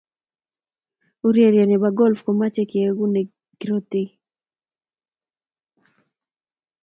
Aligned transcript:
Urerie 1.27 1.63
ne 1.67 1.77
bo 1.81 1.89
Gofu 1.97 2.21
komochei 2.25 2.69
keeku 2.71 3.05
ne 3.13 3.21
kirotei. 3.57 4.09